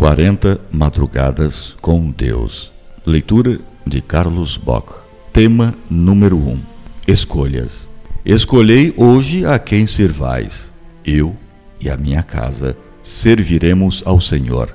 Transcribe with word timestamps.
40 0.00 0.58
Madrugadas 0.72 1.76
com 1.78 2.10
Deus. 2.10 2.72
Leitura 3.04 3.60
de 3.86 4.00
Carlos 4.00 4.56
Bock. 4.56 4.94
Tema 5.30 5.74
número 5.90 6.38
1: 6.38 6.58
Escolhas. 7.06 7.86
Escolhei 8.24 8.94
hoje 8.96 9.44
a 9.44 9.58
quem 9.58 9.86
servais. 9.86 10.72
Eu 11.04 11.36
e 11.78 11.90
a 11.90 11.98
minha 11.98 12.22
casa 12.22 12.74
serviremos 13.02 14.02
ao 14.06 14.22
Senhor. 14.22 14.74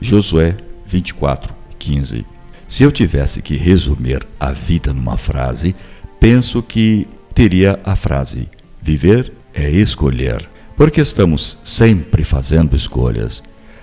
Josué 0.00 0.56
24, 0.86 1.54
15. 1.78 2.24
Se 2.66 2.82
eu 2.82 2.90
tivesse 2.90 3.42
que 3.42 3.58
resumir 3.58 4.26
a 4.40 4.52
vida 4.52 4.94
numa 4.94 5.18
frase, 5.18 5.76
penso 6.18 6.62
que 6.62 7.06
teria 7.34 7.78
a 7.84 7.94
frase: 7.94 8.48
Viver 8.80 9.34
é 9.52 9.70
escolher. 9.70 10.48
Porque 10.78 11.02
estamos 11.02 11.58
sempre 11.62 12.24
fazendo 12.24 12.74
escolhas. 12.74 13.42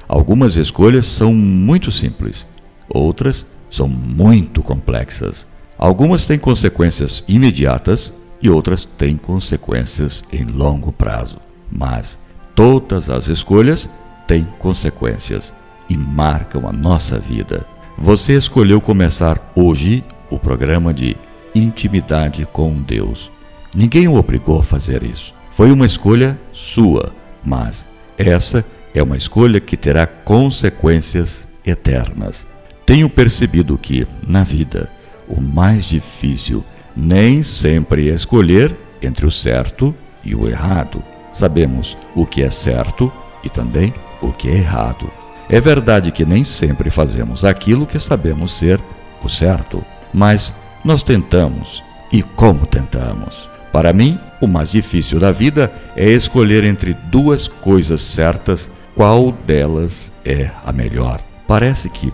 Algumas 0.10 0.56
escolhas 0.56 1.06
são 1.06 1.32
muito 1.32 1.92
simples, 1.92 2.48
outras 2.90 3.46
são 3.70 3.88
muito 3.88 4.64
complexas. 4.64 5.46
Algumas 5.78 6.26
têm 6.26 6.40
consequências 6.40 7.24
imediatas 7.28 8.12
e 8.42 8.50
outras 8.50 8.86
têm 8.86 9.16
consequências 9.16 10.24
em 10.34 10.46
longo 10.46 10.92
prazo. 10.92 11.38
Mas 11.72 12.18
todas 12.56 13.08
as 13.08 13.28
escolhas 13.28 13.88
têm 14.26 14.48
consequências 14.58 15.54
e 15.88 15.96
marcam 15.96 16.68
a 16.68 16.74
nossa 16.74 17.20
vida. 17.20 17.64
Você 17.96 18.36
escolheu 18.36 18.82
começar 18.82 19.52
hoje 19.56 20.04
o 20.32 20.40
programa 20.40 20.92
de 20.92 21.16
Intimidade 21.54 22.48
com 22.48 22.74
Deus. 22.82 23.30
Ninguém 23.76 24.08
o 24.08 24.16
obrigou 24.16 24.60
a 24.60 24.64
fazer 24.64 25.04
isso. 25.04 25.36
Foi 25.52 25.72
uma 25.72 25.86
escolha 25.86 26.40
sua, 26.52 27.14
mas 27.46 27.88
essa 28.18 28.60
é 28.60 28.79
uma 28.96 29.18
escolha 29.18 29.60
que 29.60 29.78
terá 29.78 30.06
consequências 30.08 31.48
eternas. 31.66 32.48
Tenho 32.86 33.10
percebido 33.10 33.78
que, 33.78 34.08
na 34.28 34.44
vida, 34.44 34.90
o 35.28 35.40
mais 35.40 35.86
difícil 35.86 36.64
nem 36.96 37.44
sempre 37.44 38.10
é 38.10 38.14
escolher 38.14 38.76
entre 39.02 39.26
o 39.26 39.32
certo 39.32 39.96
e 40.24 40.34
o 40.34 40.48
errado. 40.48 41.04
Sabemos 41.32 41.96
o 42.16 42.26
que 42.26 42.42
é 42.42 42.50
certo 42.50 43.12
e 43.44 43.50
também 43.50 43.94
o 44.22 44.32
que 44.32 44.50
é 44.50 44.58
errado. 44.58 45.12
É 45.48 45.62
verdade 45.62 46.12
que 46.12 46.26
nem 46.26 46.44
sempre 46.44 46.90
fazemos 46.90 47.46
aquilo 47.46 47.86
que 47.86 48.00
sabemos 48.00 48.54
ser 48.54 48.80
o 49.24 49.30
certo, 49.30 49.84
mas 50.14 50.54
nós 50.84 51.04
tentamos. 51.04 51.84
E 52.12 52.24
como 52.24 52.66
tentamos? 52.66 53.50
Para 53.72 53.94
mim, 53.94 54.20
o 54.42 54.48
mais 54.48 54.72
difícil 54.72 55.20
da 55.20 55.32
vida 55.32 55.72
é 55.96 56.10
escolher 56.10 56.64
entre 56.64 56.94
duas 56.94 57.48
coisas 57.48 58.02
certas 58.02 58.70
qual 59.00 59.32
delas 59.48 60.12
é 60.26 60.52
a 60.66 60.74
melhor. 60.74 61.22
Parece 61.48 61.88
que, 61.88 62.12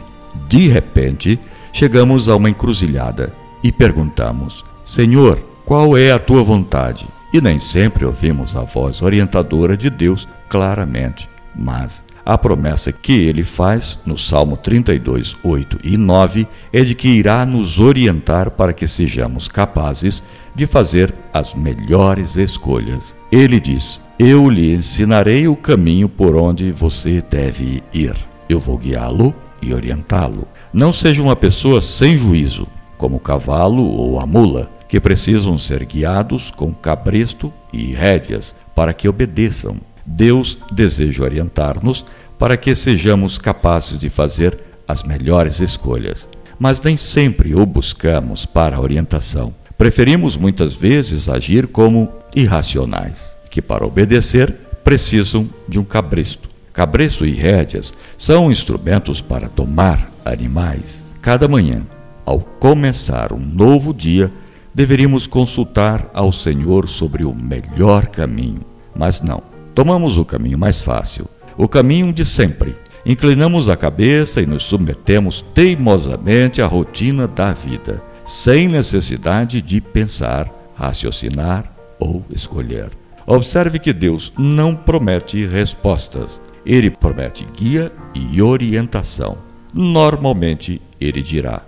de 0.47 0.67
repente, 0.67 1.39
chegamos 1.73 2.29
a 2.29 2.35
uma 2.35 2.47
encruzilhada 2.47 3.33
e 3.63 3.71
perguntamos: 3.71 4.63
Senhor, 4.85 5.43
qual 5.65 5.97
é 5.97 6.11
a 6.11 6.19
tua 6.19 6.43
vontade? 6.43 7.07
E 7.33 7.41
nem 7.41 7.57
sempre 7.57 8.05
ouvimos 8.05 8.55
a 8.55 8.61
voz 8.61 9.01
orientadora 9.01 9.75
de 9.75 9.89
Deus 9.89 10.27
claramente, 10.47 11.27
mas 11.55 12.05
a 12.23 12.37
promessa 12.37 12.91
que 12.91 13.13
ele 13.13 13.43
faz 13.43 13.97
no 14.05 14.15
Salmo 14.15 14.55
32, 14.55 15.35
8 15.43 15.79
e 15.83 15.97
9 15.97 16.47
é 16.71 16.83
de 16.83 16.93
que 16.93 17.07
irá 17.07 17.47
nos 17.47 17.79
orientar 17.79 18.51
para 18.51 18.73
que 18.73 18.87
sejamos 18.87 19.47
capazes 19.47 20.21
de 20.53 20.67
fazer 20.67 21.11
as 21.33 21.55
melhores 21.55 22.35
escolhas. 22.35 23.15
Ele 23.31 23.59
diz: 23.59 24.04
Eu 24.17 24.49
lhe 24.49 24.73
ensinarei 24.73 25.47
o 25.47 25.55
caminho 25.55 26.07
por 26.07 26.35
onde 26.35 26.71
você 26.71 27.21
deve 27.21 27.83
ir. 27.93 28.15
Eu 28.47 28.59
vou 28.59 28.77
guiá-lo 28.77 29.35
e 29.61 29.73
orientá-lo. 29.73 30.47
Não 30.73 30.93
seja 30.93 31.21
uma 31.21 31.35
pessoa 31.35 31.81
sem 31.81 32.17
juízo, 32.17 32.67
como 32.97 33.17
o 33.17 33.19
cavalo 33.19 33.83
ou 33.83 34.19
a 34.19 34.25
mula, 34.25 34.71
que 34.87 34.99
precisam 34.99 35.57
ser 35.57 35.83
guiados 35.85 36.49
com 36.49 36.73
cabresto 36.73 37.51
e 37.73 37.93
rédeas 37.93 38.55
para 38.73 38.93
que 38.93 39.09
obedeçam 39.09 39.81
Deus 40.05 40.57
deseja 40.71 41.23
orientar-nos 41.23 42.05
para 42.37 42.55
que 42.55 42.75
sejamos 42.75 43.37
capazes 43.37 43.97
de 43.97 44.09
fazer 44.09 44.57
as 44.87 45.03
melhores 45.03 45.59
escolhas. 45.59 46.29
Mas 46.59 46.79
nem 46.79 46.95
sempre 46.95 47.55
o 47.55 47.65
buscamos 47.65 48.45
para 48.45 48.79
orientação. 48.79 49.53
Preferimos 49.77 50.37
muitas 50.37 50.73
vezes 50.73 51.27
agir 51.27 51.67
como 51.67 52.09
irracionais, 52.35 53.34
que 53.55 53.61
para 53.61 53.87
obedecer 53.87 54.53
precisam 54.83 55.49
de 55.65 55.79
um 55.79 55.85
cabresto. 55.85 56.49
Cabresto 56.73 57.25
e 57.25 57.31
rédeas 57.31 57.93
são 58.17 58.51
instrumentos 58.51 59.21
para 59.21 59.47
domar 59.47 60.11
animais. 60.25 61.01
Cada 61.21 61.47
manhã, 61.47 61.87
ao 62.25 62.41
começar 62.41 63.31
um 63.31 63.39
novo 63.39 63.93
dia, 63.93 64.29
deveríamos 64.73 65.25
consultar 65.25 66.11
ao 66.13 66.33
Senhor 66.33 66.89
sobre 66.89 67.23
o 67.23 67.33
melhor 67.33 68.07
caminho. 68.07 68.65
Mas 68.93 69.21
não, 69.21 69.41
Tomamos 69.73 70.17
o 70.17 70.23
caminho 70.23 70.57
mais 70.57 70.81
fácil, 70.81 71.27
o 71.57 71.67
caminho 71.67 72.13
de 72.13 72.25
sempre. 72.25 72.77
Inclinamos 73.05 73.67
a 73.69 73.75
cabeça 73.75 74.41
e 74.41 74.45
nos 74.45 74.63
submetemos 74.63 75.41
teimosamente 75.53 76.61
à 76.61 76.65
rotina 76.65 77.25
da 77.25 77.53
vida, 77.53 78.01
sem 78.25 78.67
necessidade 78.67 79.61
de 79.61 79.79
pensar, 79.79 80.49
raciocinar 80.75 81.73
ou 81.99 82.25
escolher. 82.29 83.04
Observe 83.27 83.79
que 83.79 83.91
Deus 83.91 84.31
não 84.37 84.75
promete 84.75 85.45
respostas, 85.47 86.39
ele 86.63 86.91
promete 86.91 87.45
guia 87.57 87.91
e 88.13 88.41
orientação. 88.41 89.37
Normalmente, 89.73 90.79
ele 91.01 91.21
dirá: 91.23 91.63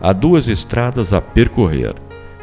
há 0.00 0.12
duas 0.12 0.48
estradas 0.48 1.12
a 1.12 1.20
percorrer, 1.20 1.94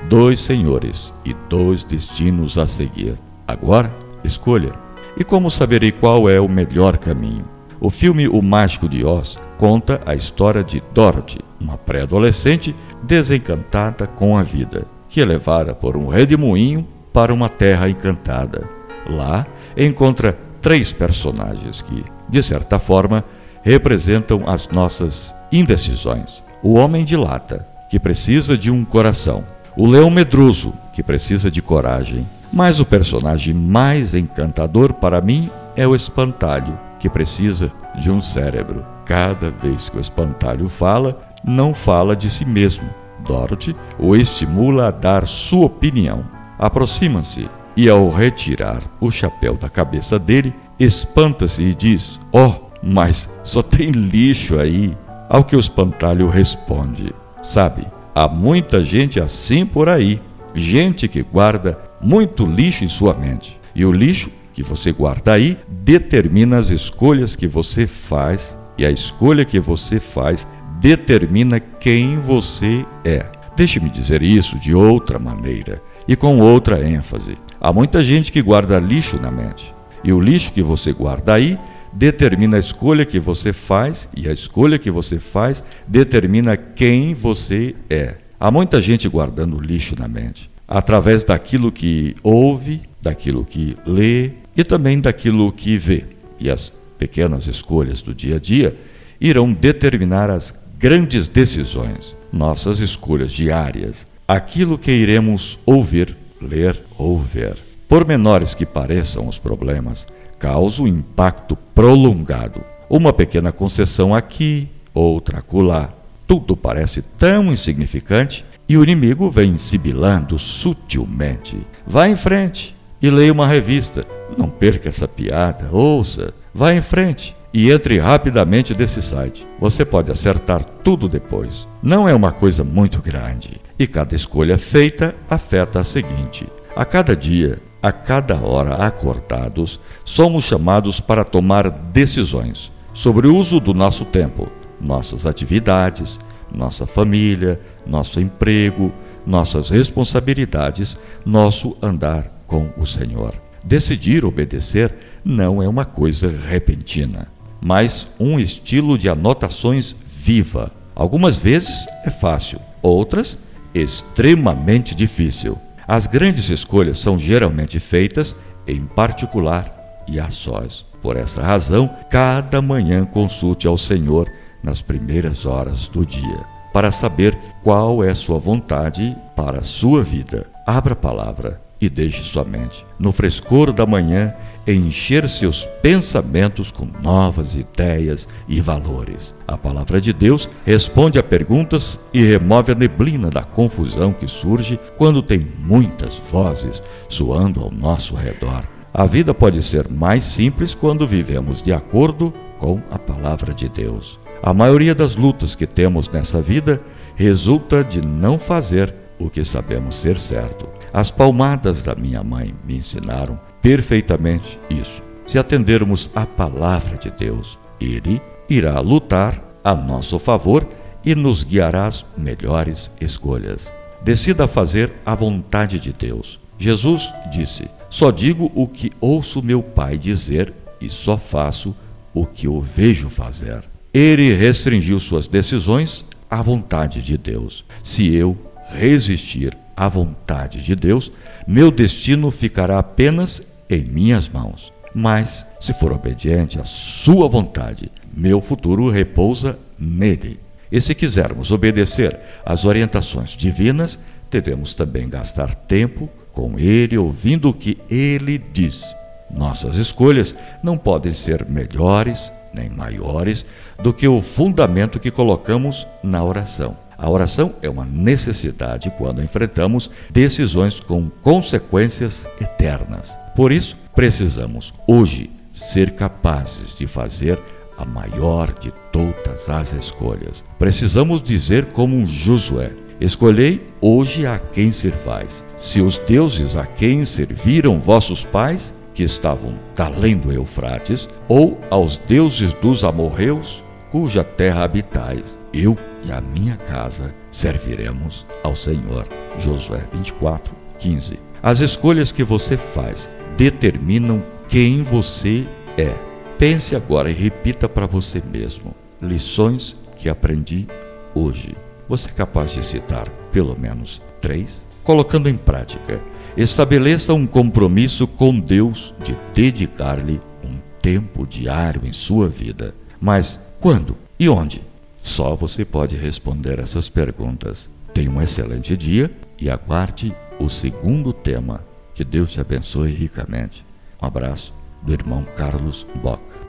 dois 0.08 0.40
senhores 0.40 1.12
e 1.26 1.34
dois 1.50 1.84
destinos 1.84 2.58
a 2.58 2.68
seguir. 2.68 3.18
Agora, 3.48 3.92
escolha. 4.24 4.72
E 5.18 5.24
como 5.24 5.50
saberei 5.50 5.92
qual 5.92 6.30
é 6.30 6.40
o 6.40 6.48
melhor 6.48 6.98
caminho? 6.98 7.46
O 7.82 7.90
filme 7.90 8.28
O 8.28 8.42
Mágico 8.42 8.88
de 8.88 9.04
Oz 9.04 9.40
conta 9.58 10.00
a 10.06 10.14
história 10.14 10.64
de 10.64 10.82
Dorothy, 10.94 11.40
uma 11.60 11.78
pré-adolescente 11.78 12.76
desencantada 13.02 14.06
com 14.06 14.38
a 14.38 14.44
vida, 14.44 14.86
que 15.08 15.22
é 15.22 15.26
levada 15.26 15.74
por 15.74 15.98
um 15.98 16.08
redemoinho 16.08 16.88
para 17.14 17.34
uma 17.34 17.50
terra 17.50 17.90
encantada. 17.90 18.68
Lá 19.08 19.46
encontra 19.76 20.38
três 20.62 20.94
personagens 20.94 21.82
que, 21.82 22.04
de 22.28 22.44
certa 22.44 22.80
forma, 22.80 23.24
representam 23.62 24.48
as 24.48 24.68
nossas 24.68 25.34
indecisões. 25.52 26.44
O 26.62 26.74
homem 26.74 27.04
de 27.04 27.16
lata, 27.16 27.68
que 27.90 28.00
precisa 28.00 28.58
de 28.58 28.70
um 28.70 28.86
coração. 28.86 29.44
O 29.76 29.86
leão 29.86 30.10
medroso, 30.10 30.74
que 30.94 31.02
precisa 31.02 31.50
de 31.50 31.62
coragem. 31.62 32.28
Mas 32.52 32.80
o 32.80 32.86
personagem 32.86 33.54
mais 33.54 34.14
encantador 34.14 34.94
para 34.94 35.22
mim 35.22 35.50
é 35.76 35.88
o 35.88 35.96
espantalho, 35.96 36.78
que 37.00 37.10
precisa 37.10 37.72
de 38.00 38.12
um 38.12 38.20
cérebro. 38.20 38.86
Cada 39.06 39.50
vez 39.50 39.88
que 39.88 39.98
o 39.98 40.02
espantalho 40.02 40.68
fala, 40.68 41.20
não 41.44 41.74
fala 41.74 42.16
de 42.16 42.30
si 42.30 42.46
mesmo. 42.46 42.90
Dorothy 43.26 43.76
o 43.98 44.16
estimula 44.16 44.88
a 44.88 44.92
dar 44.92 45.28
sua 45.28 45.66
opinião. 45.66 46.26
Aproxima-se 46.60 47.50
e, 47.78 47.90
ao 47.90 48.10
retirar 48.10 48.82
o 49.00 49.10
chapéu 49.10 49.56
da 49.56 49.70
cabeça 49.70 50.20
dele, 50.20 50.54
espanta-se 50.78 51.64
e 51.64 51.74
diz: 51.74 52.20
Oh, 52.34 52.54
mas 52.84 53.30
só 53.44 53.62
tem 53.62 53.90
lixo 53.92 54.60
aí. 54.60 54.96
Ao 55.30 55.44
que 55.44 55.56
o 55.56 55.60
espantalho 55.60 56.28
responde: 56.28 57.14
Sabe, 57.42 57.88
há 58.14 58.28
muita 58.28 58.84
gente 58.84 59.22
assim 59.22 59.66
por 59.66 59.88
aí. 59.88 60.22
Gente 60.54 61.08
que 61.08 61.22
guarda 61.22 61.80
muito 62.02 62.46
lixo 62.46 62.84
em 62.84 62.90
sua 62.90 63.14
mente. 63.14 63.58
E 63.74 63.86
o 63.86 63.92
lixo 63.92 64.30
que 64.52 64.62
você 64.62 64.92
guarda 64.92 65.34
aí 65.34 65.58
determina 65.70 66.58
as 66.58 66.70
escolhas 66.70 67.36
que 67.36 67.48
você 67.48 67.88
faz, 67.88 68.58
e 68.78 68.86
a 68.86 68.92
escolha 68.92 69.46
que 69.46 69.60
você 69.60 70.00
faz 70.00 70.46
determina 70.82 71.60
quem 71.60 72.18
você 72.18 72.86
é. 73.06 73.26
Deixe-me 73.56 73.90
dizer 73.90 74.22
isso 74.22 74.58
de 74.58 74.74
outra 74.74 75.20
maneira 75.20 75.82
e 76.10 76.16
com 76.16 76.40
outra 76.40 76.84
ênfase. 76.84 77.38
Há 77.62 77.72
muita 77.72 78.02
gente 78.02 78.32
que 78.32 78.42
guarda 78.42 78.80
lixo 78.80 79.18
na 79.18 79.30
mente, 79.30 79.72
e 80.04 80.12
o 80.12 80.20
lixo 80.20 80.52
que 80.52 80.64
você 80.64 80.92
guarda 80.92 81.36
aí 81.36 81.56
determina 81.94 82.58
a 82.58 82.60
escolha 82.60 83.06
que 83.06 83.20
você 83.20 83.54
faz, 83.54 84.10
e 84.18 84.28
a 84.28 84.34
escolha 84.34 84.80
que 84.80 84.90
você 84.90 85.20
faz 85.20 85.64
determina 85.88 86.58
quem 86.58 87.14
você 87.14 87.76
é. 87.88 88.16
Há 88.40 88.50
muita 88.50 88.82
gente 88.82 89.08
guardando 89.08 89.62
lixo 89.62 89.96
na 89.96 90.08
mente 90.08 90.50
através 90.68 91.24
daquilo 91.24 91.72
que 91.72 92.16
ouve, 92.24 92.82
daquilo 93.00 93.46
que 93.46 93.76
lê 93.86 94.32
e 94.58 94.64
também 94.64 95.00
daquilo 95.00 95.52
que 95.52 95.78
vê. 95.78 96.06
E 96.40 96.50
as 96.50 96.74
pequenas 96.98 97.46
escolhas 97.46 98.02
do 98.02 98.16
dia 98.16 98.38
a 98.38 98.40
dia 98.40 98.76
irão 99.22 99.54
determinar 99.54 100.32
as 100.32 100.56
grandes 100.80 101.28
decisões, 101.28 102.16
nossas 102.32 102.80
escolhas 102.80 103.32
diárias, 103.32 104.08
aquilo 104.30 104.78
que 104.78 104.92
iremos 104.92 105.58
ouvir, 105.66 106.16
ler 106.40 106.80
ou 107.00 107.18
ver. 107.18 107.58
Por 107.88 108.06
menores 108.06 108.54
que 108.54 108.64
pareçam 108.64 109.28
os 109.28 109.40
problemas, 109.40 110.06
causam 110.38 110.86
um 110.86 110.88
impacto 110.88 111.56
prolongado. 111.74 112.64
Uma 112.88 113.12
pequena 113.12 113.52
concessão 113.52 114.14
aqui, 114.14 114.70
outra 114.94 115.40
acolá. 115.40 115.90
Tudo 116.28 116.56
parece 116.56 117.02
tão 117.02 117.52
insignificante 117.52 118.46
e 118.68 118.78
o 118.78 118.84
inimigo 118.84 119.32
vem 119.32 119.58
sibilando 119.58 120.38
sutilmente. 120.38 121.58
Vá 121.88 122.08
em 122.08 122.16
frente 122.16 122.76
e 123.02 123.10
leia 123.10 123.34
uma 123.34 123.48
revista. 123.48 124.04
Não 124.38 124.48
perca 124.48 124.90
essa 124.90 125.08
piada, 125.08 125.70
ouça. 125.72 126.36
Vá 126.54 126.72
em 126.72 126.82
frente 126.82 127.36
e 127.54 127.72
entre 127.72 127.98
rapidamente 128.00 128.74
desse 128.74 129.02
site. 129.02 129.48
Você 129.60 129.84
pode 129.84 130.12
acertar 130.12 130.64
tudo 130.64 131.08
depois. 131.08 131.68
Não 131.82 132.08
é 132.08 132.14
uma 132.14 132.32
coisa 132.32 132.64
muito 132.64 133.02
grande 133.02 133.60
e 133.78 133.88
cada 133.88 134.16
escolha 134.16 134.58
feita 134.58 135.16
afeta 135.30 135.80
a 135.80 135.84
seguinte. 135.84 136.48
A 136.76 136.86
cada 136.86 137.16
dia, 137.16 137.60
a 137.82 137.92
cada 137.92 138.36
hora 138.36 138.76
acordados, 138.76 139.80
somos 140.04 140.44
chamados 140.44 141.00
para 141.00 141.24
tomar 141.24 141.70
decisões 141.70 142.72
sobre 142.94 143.28
o 143.28 143.36
uso 143.36 143.60
do 143.60 143.74
nosso 143.74 144.06
tempo, 144.06 144.52
nossas 144.80 145.26
atividades, 145.26 146.20
nossa 146.54 146.86
família, 146.86 147.60
nosso 147.86 148.20
emprego, 148.20 148.92
nossas 149.26 149.70
responsabilidades, 149.70 150.98
nosso 151.26 151.78
andar 151.82 152.44
com 152.46 152.70
o 152.78 152.86
Senhor. 152.86 153.34
Decidir 153.64 154.26
obedecer 154.26 154.94
não 155.24 155.62
é 155.62 155.68
uma 155.68 155.86
coisa 155.86 156.30
repentina, 156.30 157.28
mas 157.62 158.08
um 158.20 158.40
estilo 158.40 158.98
de 158.98 159.10
anotações 159.10 159.96
viva. 160.06 160.72
Algumas 160.96 161.38
vezes 161.38 161.88
é 162.04 162.10
fácil, 162.10 162.60
outras 162.82 163.38
extremamente 163.74 164.96
difícil. 164.96 165.58
As 165.88 166.08
grandes 166.08 166.50
escolhas 166.50 167.00
são 167.00 167.18
geralmente 167.18 167.80
feitas 167.80 168.36
em 168.68 168.86
particular 168.86 170.04
e 170.08 170.20
a 170.20 170.30
sós. 170.30 170.86
Por 171.02 171.16
essa 171.16 171.42
razão, 171.42 171.90
cada 172.10 172.62
manhã 172.62 173.06
consulte 173.06 173.68
ao 173.68 173.78
Senhor 173.78 174.30
nas 174.64 174.82
primeiras 174.82 175.46
horas 175.46 175.88
do 175.88 176.06
dia, 176.06 176.46
para 176.74 176.92
saber 176.92 177.38
qual 177.64 178.04
é 178.04 178.14
sua 178.14 178.38
vontade 178.38 179.16
para 179.36 179.60
a 179.60 179.64
sua 179.64 180.04
vida. 180.04 180.48
Abra 180.68 180.94
a 180.94 180.98
palavra 180.98 181.69
e 181.82 181.90
deixe 181.90 182.24
sua 182.24 182.44
mente, 182.44 182.86
no 182.98 183.12
frescor 183.12 183.72
da 183.72 183.86
manhã, 183.86 184.34
encher 184.68 185.28
seus 185.28 185.66
pensamentos 185.82 186.72
com 186.72 186.88
novas 187.02 187.56
ideias 187.56 188.28
e 188.48 188.60
valores. 188.60 189.34
A 189.48 189.58
palavra 189.58 190.00
de 190.00 190.14
Deus 190.14 190.50
responde 190.66 191.18
a 191.18 191.24
perguntas 191.24 192.00
e 192.14 192.24
remove 192.24 192.72
a 192.72 192.76
neblina 192.76 193.30
da 193.30 193.44
confusão 193.44 194.14
que 194.14 194.28
surge 194.28 194.80
quando 194.98 195.22
tem 195.22 195.48
muitas 195.60 196.20
vozes 196.32 196.82
soando 197.08 197.62
ao 197.62 197.72
nosso 197.72 198.16
redor. 198.16 198.64
A 198.94 199.06
vida 199.06 199.34
pode 199.34 199.62
ser 199.64 199.88
mais 199.88 200.24
simples 200.24 200.74
quando 200.74 201.08
vivemos 201.08 201.62
de 201.62 201.72
acordo 201.72 202.34
com 202.58 202.82
a 202.92 203.00
palavra 203.00 203.54
de 203.54 203.70
Deus. 203.70 204.20
A 204.42 204.54
maioria 204.54 204.96
das 204.96 205.16
lutas 205.16 205.54
que 205.54 205.68
temos 205.68 206.10
nessa 206.10 206.42
vida 206.42 206.82
resulta 207.16 207.84
de 207.84 208.06
não 208.06 208.38
fazer 208.38 208.94
o 209.20 209.30
que 209.30 209.44
sabemos 209.44 209.98
ser 209.98 210.18
certo. 210.18 210.68
As 210.94 211.12
palmadas 211.12 211.84
da 211.84 211.94
minha 211.94 212.24
mãe 212.24 212.56
me 212.66 212.78
ensinaram 212.78 213.40
perfeitamente 213.62 214.60
isso. 214.70 215.04
Se 215.28 215.38
atendermos 215.38 216.10
à 216.16 216.26
palavra 216.26 216.98
de 216.98 217.12
Deus, 217.12 217.60
Ele 217.80 218.22
irá 218.50 218.80
lutar 218.80 219.44
a 219.64 219.76
nosso 219.76 220.18
favor 220.18 220.68
e 221.06 221.14
nos 221.14 221.44
guiará 221.44 221.86
às 221.86 222.06
melhores 222.18 222.92
escolhas. 223.00 223.72
Decida 224.02 224.48
fazer 224.48 224.92
a 225.06 225.14
vontade 225.14 225.78
de 225.80 225.94
Deus. 225.94 226.40
Jesus 226.58 227.14
disse: 227.32 227.70
Só 227.90 228.12
digo 228.12 228.52
o 228.56 228.68
que 228.68 228.92
ouço 229.00 229.44
meu 229.44 229.62
Pai 229.62 229.98
dizer 229.98 230.54
e 230.80 230.90
só 230.90 231.18
faço 231.18 231.76
o 232.14 232.26
que 232.26 232.48
o 232.48 232.60
vejo 232.60 233.10
fazer. 233.10 233.64
Ele 233.94 234.34
restringiu 234.34 235.00
suas 235.00 235.28
decisões 235.28 236.06
à 236.30 236.42
vontade 236.42 237.02
de 237.02 237.18
Deus. 237.18 237.66
Se 237.84 238.14
eu 238.14 238.38
resistir 238.72 239.58
à 239.76 239.88
vontade 239.88 240.62
de 240.62 240.76
Deus, 240.76 241.12
meu 241.48 241.72
destino 241.72 242.32
ficará 242.32 242.80
apenas 242.80 243.42
em 243.70 243.84
minhas 243.84 244.28
mãos. 244.28 244.74
Mas, 244.94 245.46
se 245.60 245.74
for 245.74 245.92
obediente 245.92 246.60
à 246.60 246.64
Sua 246.64 247.28
vontade, 247.28 247.92
meu 248.14 248.42
futuro 248.42 248.90
repousa 248.90 249.58
nele. 249.78 250.40
E 250.72 250.82
se 250.82 250.94
quisermos 250.94 251.52
obedecer 251.52 252.20
às 252.46 252.66
orientações 252.66 253.32
divinas, 253.32 254.00
devemos 254.30 254.74
também 254.74 255.10
gastar 255.10 255.56
tempo 255.56 256.10
com 256.32 256.60
Ele, 256.60 256.98
ouvindo 256.98 257.50
o 257.50 257.54
que 257.54 257.78
Ele 257.90 258.38
diz. 258.38 258.84
Nossas 259.30 259.76
escolhas 259.76 260.36
não 260.64 260.78
podem 260.78 261.14
ser 261.14 261.46
melhores 261.46 262.32
nem 262.54 262.70
maiores 262.70 263.46
do 263.82 263.94
que 263.94 264.08
o 264.08 264.22
fundamento 264.22 265.00
que 265.00 265.12
colocamos 265.12 265.88
na 266.04 266.24
oração. 266.24 266.76
A 267.00 267.10
oração 267.10 267.54
é 267.62 267.70
uma 267.70 267.86
necessidade 267.86 268.92
quando 268.98 269.24
enfrentamos 269.24 269.90
decisões 270.12 270.82
com 270.82 271.10
consequências 271.22 272.28
eternas. 272.42 273.18
Por 273.34 273.54
isso, 273.54 273.78
precisamos 273.96 274.74
hoje 274.86 275.32
ser 275.54 275.92
capazes 275.92 276.76
de 276.76 276.86
fazer 276.86 277.40
a 277.78 277.86
maior 277.86 278.54
de 278.60 278.74
todas 278.92 279.50
as 279.50 279.72
escolhas. 279.72 280.44
Precisamos 280.58 281.24
dizer 281.24 281.68
como 281.68 282.06
Josué: 282.06 282.74
Escolhei 283.00 283.66
hoje 283.80 284.28
a 284.28 284.38
quem 284.38 284.74
servais. 284.74 285.46
Se 285.56 285.80
os 285.80 285.98
deuses 286.00 286.58
a 286.58 286.66
quem 286.66 287.06
serviram 287.06 287.80
vossos 287.80 288.26
pais 288.26 288.74
que 288.94 289.04
estavam 289.04 289.54
além 289.78 290.18
do 290.18 290.34
Eufrates, 290.34 291.08
ou 291.30 291.58
aos 291.70 291.98
deuses 292.00 292.52
dos 292.56 292.84
amorreus, 292.84 293.64
cuja 293.90 294.22
terra 294.22 294.66
habitais. 294.66 295.39
Eu 295.54 295.78
e 296.06 296.12
a 296.12 296.22
minha 296.22 296.58
casa 296.58 297.14
serviremos 297.32 298.26
ao 298.44 298.56
Senhor. 298.56 299.08
Josué 299.38 299.84
24, 299.94 300.56
15. 300.80 301.20
As 301.42 301.60
escolhas 301.60 302.12
que 302.12 302.24
você 302.24 302.58
faz 302.58 303.10
determinam 303.38 304.24
quem 304.48 304.84
você 304.84 305.46
é. 305.78 305.94
Pense 306.38 306.76
agora 306.76 307.10
e 307.10 307.14
repita 307.14 307.68
para 307.68 307.86
você 307.86 308.22
mesmo 308.22 308.74
lições 309.02 309.76
que 309.98 310.10
aprendi 310.10 310.68
hoje. 311.14 311.56
Você 311.88 312.10
é 312.10 312.14
capaz 312.14 312.52
de 312.52 312.66
citar 312.66 313.10
pelo 313.32 313.58
menos 313.60 314.02
três? 314.22 314.68
Colocando 314.84 315.30
em 315.30 315.36
prática 315.36 316.02
Estabeleça 316.38 317.14
um 317.14 317.28
compromisso 317.28 318.08
com 318.08 318.40
Deus 318.40 318.94
de 319.04 319.14
dedicar-lhe 319.34 320.20
um 320.42 320.58
tempo 320.82 321.28
diário 321.28 321.82
em 321.86 321.92
sua 321.92 322.30
vida. 322.30 322.74
Mas 322.98 323.40
quando 323.60 323.98
e 324.18 324.30
onde? 324.30 324.62
Só 325.02 325.36
você 325.36 325.66
pode 325.66 325.96
responder 325.96 326.60
essas 326.60 326.90
perguntas. 326.90 327.70
Tenha 327.94 328.12
um 328.12 328.22
excelente 328.22 328.76
dia 328.78 329.12
e 329.38 329.50
aguarde 329.50 330.16
o 330.40 330.50
segundo 330.50 331.12
tema. 331.12 331.66
Que 331.94 332.04
Deus 332.04 332.32
te 332.32 332.40
abençoe 332.40 332.92
ricamente. 332.92 333.66
Um 334.02 334.06
abraço 334.06 334.54
do 334.84 334.94
irmão 334.94 335.26
Carlos 335.36 335.86
Bock. 336.02 336.49